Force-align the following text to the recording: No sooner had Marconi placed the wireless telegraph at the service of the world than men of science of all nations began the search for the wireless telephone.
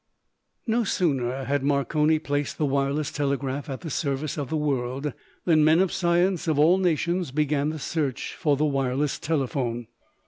No 0.65 0.83
sooner 0.83 1.43
had 1.43 1.61
Marconi 1.61 2.17
placed 2.17 2.57
the 2.57 2.65
wireless 2.65 3.11
telegraph 3.11 3.69
at 3.69 3.81
the 3.81 3.91
service 3.91 4.35
of 4.35 4.49
the 4.49 4.57
world 4.57 5.13
than 5.45 5.63
men 5.63 5.79
of 5.79 5.91
science 5.91 6.47
of 6.47 6.57
all 6.57 6.79
nations 6.79 7.29
began 7.29 7.69
the 7.69 7.77
search 7.77 8.33
for 8.33 8.57
the 8.57 8.65
wireless 8.65 9.19
telephone. 9.19 9.85